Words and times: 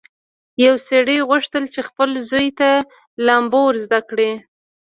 یو 0.65 0.75
سړي 0.89 1.17
غوښتل 1.29 1.63
چې 1.73 1.81
خپل 1.89 2.09
زوی 2.29 2.49
ته 2.59 2.69
لامبو 3.25 3.59
ور 3.65 3.75
زده 3.85 3.99
کړي. 4.09 4.31